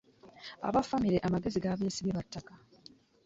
[0.67, 2.53] Abaffamire amagezi gabeesibye lwa ttaka.